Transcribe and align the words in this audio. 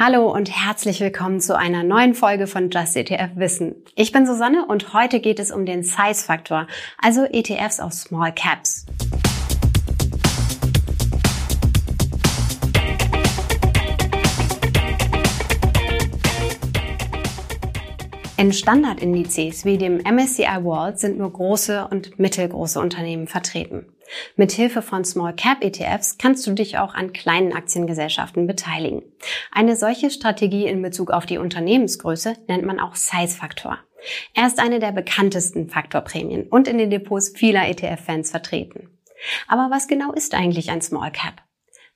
Hallo 0.00 0.32
und 0.32 0.48
herzlich 0.48 1.00
willkommen 1.00 1.40
zu 1.40 1.58
einer 1.58 1.82
neuen 1.82 2.14
Folge 2.14 2.46
von 2.46 2.70
Just 2.70 2.96
ETF 2.96 3.30
Wissen. 3.34 3.74
Ich 3.96 4.12
bin 4.12 4.28
Susanne 4.28 4.64
und 4.64 4.94
heute 4.94 5.18
geht 5.18 5.40
es 5.40 5.50
um 5.50 5.66
den 5.66 5.82
Size 5.82 6.24
Faktor, 6.24 6.68
also 6.98 7.24
ETFs 7.24 7.80
auf 7.80 7.92
Small 7.92 8.32
Caps. 8.32 8.86
In 18.36 18.52
Standardindizes 18.52 19.64
wie 19.64 19.78
dem 19.78 19.96
MSCI 19.96 20.62
World 20.62 21.00
sind 21.00 21.18
nur 21.18 21.32
große 21.32 21.88
und 21.90 22.20
mittelgroße 22.20 22.78
Unternehmen 22.78 23.26
vertreten. 23.26 23.84
Mit 24.36 24.52
Hilfe 24.52 24.82
von 24.82 25.04
Small 25.04 25.34
Cap 25.34 25.62
ETFs 25.62 26.18
kannst 26.18 26.46
du 26.46 26.52
dich 26.52 26.78
auch 26.78 26.94
an 26.94 27.12
kleinen 27.12 27.52
Aktiengesellschaften 27.52 28.46
beteiligen. 28.46 29.02
Eine 29.52 29.76
solche 29.76 30.10
Strategie 30.10 30.66
in 30.66 30.82
Bezug 30.82 31.10
auf 31.10 31.26
die 31.26 31.38
Unternehmensgröße 31.38 32.36
nennt 32.48 32.64
man 32.64 32.80
auch 32.80 32.94
Size 32.94 33.36
Faktor. 33.36 33.78
Er 34.34 34.46
ist 34.46 34.60
eine 34.60 34.78
der 34.78 34.92
bekanntesten 34.92 35.68
Faktorprämien 35.68 36.48
und 36.48 36.68
in 36.68 36.78
den 36.78 36.90
Depots 36.90 37.30
vieler 37.34 37.68
ETF-Fans 37.68 38.30
vertreten. 38.30 38.90
Aber 39.48 39.68
was 39.70 39.88
genau 39.88 40.12
ist 40.12 40.34
eigentlich 40.34 40.70
ein 40.70 40.80
Small 40.80 41.10
Cap? 41.10 41.42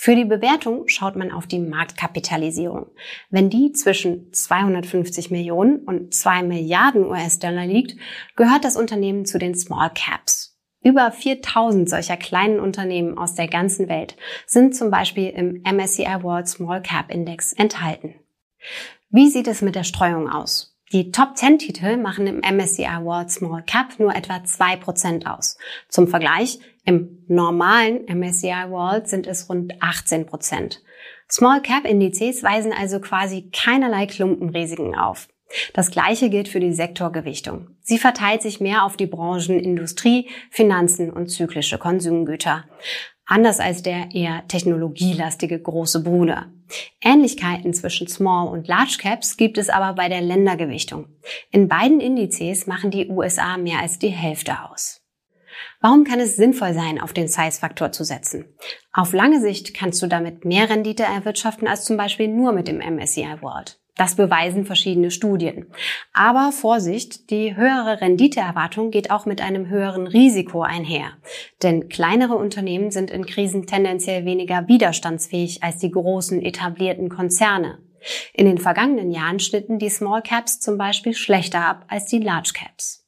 Für 0.00 0.14
die 0.14 0.24
Bewertung 0.24 0.86
schaut 0.86 1.16
man 1.16 1.32
auf 1.32 1.48
die 1.48 1.58
Marktkapitalisierung. 1.58 2.86
Wenn 3.30 3.50
die 3.50 3.72
zwischen 3.72 4.32
250 4.32 5.32
Millionen 5.32 5.80
und 5.80 6.14
2 6.14 6.44
Milliarden 6.44 7.04
US-Dollar 7.04 7.66
liegt, 7.66 7.96
gehört 8.36 8.64
das 8.64 8.76
Unternehmen 8.76 9.24
zu 9.24 9.40
den 9.40 9.56
Small 9.56 9.90
Caps. 9.92 10.57
Über 10.82 11.10
4000 11.10 11.88
solcher 11.88 12.16
kleinen 12.16 12.60
Unternehmen 12.60 13.18
aus 13.18 13.34
der 13.34 13.48
ganzen 13.48 13.88
Welt 13.88 14.16
sind 14.46 14.76
zum 14.76 14.90
Beispiel 14.90 15.28
im 15.30 15.62
MSCI 15.62 16.22
World 16.22 16.48
Small 16.48 16.82
Cap 16.82 17.10
Index 17.10 17.52
enthalten. 17.52 18.14
Wie 19.10 19.28
sieht 19.28 19.48
es 19.48 19.62
mit 19.62 19.74
der 19.74 19.84
Streuung 19.84 20.28
aus? 20.28 20.76
Die 20.92 21.10
Top 21.10 21.36
10 21.36 21.58
Titel 21.58 21.96
machen 21.98 22.26
im 22.26 22.38
MSCI 22.38 23.02
World 23.02 23.30
Small 23.30 23.62
Cap 23.64 23.98
nur 23.98 24.14
etwa 24.14 24.36
2% 24.36 25.26
aus. 25.26 25.58
Zum 25.88 26.08
Vergleich, 26.08 26.60
im 26.84 27.24
normalen 27.28 28.06
MSCI 28.06 28.70
World 28.70 29.08
sind 29.08 29.26
es 29.26 29.50
rund 29.50 29.74
18%. 29.82 30.78
Small 31.30 31.60
Cap 31.60 31.84
Indizes 31.84 32.42
weisen 32.42 32.72
also 32.72 33.00
quasi 33.00 33.50
keinerlei 33.52 34.06
Klumpenrisiken 34.06 34.94
auf. 34.94 35.28
Das 35.72 35.90
gleiche 35.90 36.30
gilt 36.30 36.48
für 36.48 36.60
die 36.60 36.72
Sektorgewichtung. 36.72 37.68
Sie 37.80 37.98
verteilt 37.98 38.42
sich 38.42 38.60
mehr 38.60 38.84
auf 38.84 38.96
die 38.96 39.06
Branchen 39.06 39.58
Industrie, 39.58 40.28
Finanzen 40.50 41.10
und 41.10 41.28
zyklische 41.28 41.78
Konsumgüter. 41.78 42.64
Anders 43.24 43.60
als 43.60 43.82
der 43.82 44.08
eher 44.14 44.46
technologielastige 44.48 45.60
große 45.60 46.02
Bruder. 46.02 46.46
Ähnlichkeiten 47.02 47.74
zwischen 47.74 48.08
Small 48.08 48.48
und 48.48 48.68
Large 48.68 48.98
Caps 49.00 49.36
gibt 49.36 49.58
es 49.58 49.68
aber 49.68 49.94
bei 49.94 50.08
der 50.08 50.22
Ländergewichtung. 50.22 51.06
In 51.50 51.68
beiden 51.68 52.00
Indizes 52.00 52.66
machen 52.66 52.90
die 52.90 53.08
USA 53.08 53.58
mehr 53.58 53.80
als 53.80 53.98
die 53.98 54.08
Hälfte 54.08 54.54
aus. 54.70 55.02
Warum 55.80 56.04
kann 56.04 56.20
es 56.20 56.36
sinnvoll 56.36 56.72
sein, 56.72 57.00
auf 57.00 57.12
den 57.12 57.28
Size-Faktor 57.28 57.92
zu 57.92 58.04
setzen? 58.04 58.46
Auf 58.92 59.12
lange 59.12 59.40
Sicht 59.40 59.74
kannst 59.74 60.02
du 60.02 60.06
damit 60.06 60.44
mehr 60.44 60.70
Rendite 60.70 61.04
erwirtschaften 61.04 61.68
als 61.68 61.84
zum 61.84 61.96
Beispiel 61.96 62.28
nur 62.28 62.52
mit 62.52 62.68
dem 62.68 62.78
MSCI 62.78 63.42
World. 63.42 63.78
Das 63.98 64.14
beweisen 64.14 64.64
verschiedene 64.64 65.10
Studien. 65.10 65.66
Aber 66.12 66.52
Vorsicht, 66.52 67.30
die 67.30 67.56
höhere 67.56 68.00
Renditeerwartung 68.00 68.92
geht 68.92 69.10
auch 69.10 69.26
mit 69.26 69.42
einem 69.42 69.68
höheren 69.68 70.06
Risiko 70.06 70.62
einher. 70.62 71.18
Denn 71.64 71.88
kleinere 71.88 72.36
Unternehmen 72.36 72.92
sind 72.92 73.10
in 73.10 73.26
Krisen 73.26 73.66
tendenziell 73.66 74.24
weniger 74.24 74.68
widerstandsfähig 74.68 75.64
als 75.64 75.78
die 75.78 75.90
großen 75.90 76.40
etablierten 76.40 77.08
Konzerne. 77.08 77.80
In 78.32 78.46
den 78.46 78.58
vergangenen 78.58 79.10
Jahren 79.10 79.40
schnitten 79.40 79.80
die 79.80 79.90
Small 79.90 80.22
Caps 80.22 80.60
zum 80.60 80.78
Beispiel 80.78 81.14
schlechter 81.14 81.66
ab 81.66 81.84
als 81.88 82.06
die 82.06 82.20
Large 82.20 82.52
Caps. 82.54 83.04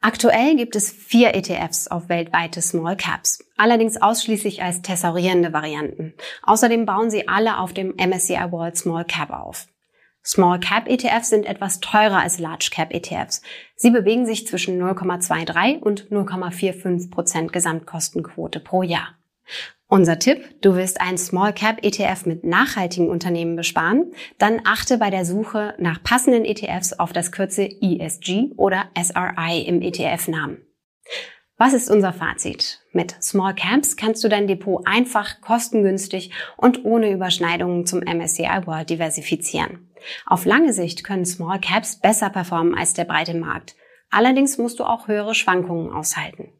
Aktuell 0.00 0.56
gibt 0.56 0.74
es 0.74 0.90
vier 0.90 1.34
ETFs 1.36 1.86
auf 1.86 2.08
weltweite 2.08 2.62
Small 2.62 2.96
Caps, 2.96 3.44
allerdings 3.56 4.02
ausschließlich 4.02 4.60
als 4.60 4.82
thesaurierende 4.82 5.52
Varianten. 5.52 6.14
Außerdem 6.42 6.84
bauen 6.84 7.10
sie 7.10 7.28
alle 7.28 7.58
auf 7.58 7.72
dem 7.72 7.94
MSCI 7.96 8.50
World 8.50 8.76
Small 8.76 9.04
Cap 9.04 9.30
auf. 9.30 9.68
Small 10.26 10.58
Cap 10.58 10.88
ETFs 10.88 11.30
sind 11.30 11.46
etwas 11.46 11.78
teurer 11.78 12.20
als 12.20 12.40
Large 12.40 12.70
Cap 12.72 12.92
ETFs. 12.92 13.42
Sie 13.76 13.90
bewegen 13.90 14.26
sich 14.26 14.44
zwischen 14.46 14.82
0,23 14.82 15.78
und 15.78 16.08
0,45 16.10 17.10
Prozent 17.10 17.52
Gesamtkostenquote 17.52 18.58
pro 18.58 18.82
Jahr. 18.82 19.14
Unser 19.86 20.18
Tipp, 20.18 20.60
du 20.62 20.74
willst 20.74 21.00
einen 21.00 21.16
Small 21.16 21.52
Cap 21.52 21.84
ETF 21.84 22.26
mit 22.26 22.42
nachhaltigen 22.42 23.08
Unternehmen 23.08 23.54
besparen? 23.54 24.12
Dann 24.38 24.62
achte 24.64 24.98
bei 24.98 25.10
der 25.10 25.24
Suche 25.24 25.74
nach 25.78 26.02
passenden 26.02 26.44
ETFs 26.44 26.92
auf 26.92 27.12
das 27.12 27.30
Kürzel 27.30 27.68
ESG 27.80 28.52
oder 28.56 28.86
SRI 29.00 29.60
im 29.60 29.80
ETF-Namen. 29.80 30.58
Was 31.58 31.72
ist 31.72 31.90
unser 31.90 32.12
Fazit? 32.12 32.80
Mit 32.92 33.16
Small 33.22 33.54
Caps 33.54 33.96
kannst 33.96 34.22
du 34.22 34.28
dein 34.28 34.46
Depot 34.46 34.86
einfach, 34.86 35.40
kostengünstig 35.40 36.30
und 36.58 36.84
ohne 36.84 37.10
Überschneidungen 37.10 37.86
zum 37.86 38.00
MSCI 38.00 38.66
World 38.66 38.90
diversifizieren. 38.90 39.90
Auf 40.26 40.44
lange 40.44 40.74
Sicht 40.74 41.02
können 41.02 41.24
Small 41.24 41.58
Caps 41.58 41.96
besser 41.96 42.28
performen 42.28 42.74
als 42.74 42.92
der 42.92 43.04
breite 43.04 43.32
Markt. 43.32 43.74
Allerdings 44.10 44.58
musst 44.58 44.80
du 44.80 44.84
auch 44.84 45.08
höhere 45.08 45.34
Schwankungen 45.34 45.90
aushalten. 45.94 46.52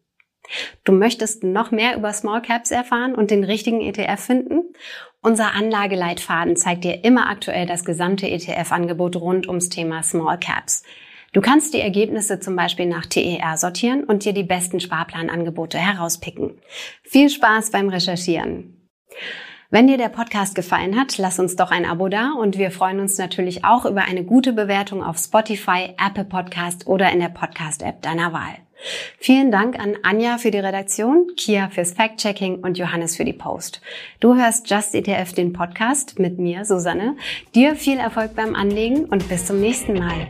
Du 0.85 0.93
möchtest 0.93 1.45
noch 1.45 1.73
mehr 1.73 1.97
über 1.97 2.15
Small 2.15 2.41
Caps 2.41 2.71
erfahren 2.71 3.15
und 3.15 3.31
den 3.31 3.45
richtigen 3.45 3.83
ETF 3.83 4.19
finden? 4.19 4.63
Unser 5.21 5.53
Anlageleitfaden 5.53 6.57
zeigt 6.57 6.85
dir 6.85 7.05
immer 7.05 7.29
aktuell 7.29 7.67
das 7.67 7.85
gesamte 7.85 8.31
ETF-Angebot 8.31 9.17
rund 9.17 9.47
ums 9.47 9.69
Thema 9.69 10.03
Small 10.03 10.39
Caps. 10.39 10.85
Du 11.33 11.41
kannst 11.41 11.75
die 11.75 11.81
Ergebnisse 11.81 12.41
zum 12.41 12.57
Beispiel 12.57 12.87
nach 12.87 13.07
TER 13.07 13.57
sortieren 13.57 14.05
und 14.05 14.25
dir 14.25 14.33
die 14.33 14.43
besten 14.43 14.81
Sparplanangebote 14.81 15.79
herauspicken. 15.79 16.59
Viel 17.03 17.29
Spaß 17.29 17.71
beim 17.71 17.89
Recherchieren. 17.89 18.89
Wenn 19.69 19.89
dir 19.89 19.99
der 19.99 20.09
Podcast 20.09 20.55
gefallen 20.55 20.99
hat, 20.99 21.19
lass 21.19 21.41
uns 21.41 21.57
doch 21.57 21.73
ein 21.73 21.85
Abo 21.85 22.09
da 22.09 22.31
und 22.39 22.57
wir 22.57 22.71
freuen 22.71 23.01
uns 23.01 23.19
natürlich 23.19 23.65
auch 23.65 23.85
über 23.85 24.03
eine 24.03 24.23
gute 24.23 24.53
Bewertung 24.53 25.03
auf 25.03 25.19
Spotify, 25.19 25.95
Apple 25.99 26.25
Podcast 26.25 26.87
oder 26.87 27.11
in 27.11 27.19
der 27.19 27.31
Podcast-App 27.31 28.01
deiner 28.01 28.33
Wahl. 28.33 28.55
Vielen 29.19 29.51
Dank 29.51 29.79
an 29.79 29.97
Anja 30.03 30.39
für 30.39 30.51
die 30.51 30.59
Redaktion, 30.59 31.33
Kia 31.37 31.69
fürs 31.71 31.95
Fact-Checking 31.95 32.61
und 32.61 32.79
Johannes 32.79 33.17
für 33.17 33.25
die 33.25 33.33
Post. 33.33 33.81
Du 34.21 34.37
hörst 34.37 34.71
Just 34.71 34.95
ETF, 34.95 35.33
den 35.33 35.53
Podcast 35.53 36.19
mit 36.19 36.39
mir, 36.39 36.65
Susanne. 36.65 37.17
Dir 37.55 37.75
viel 37.75 37.99
Erfolg 37.99 38.37
beim 38.37 38.55
Anlegen 38.55 39.07
und 39.07 39.29
bis 39.29 39.47
zum 39.47 39.61
nächsten 39.61 39.95
Mal. 39.95 40.29